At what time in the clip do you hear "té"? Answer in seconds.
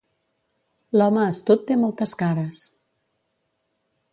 1.67-1.77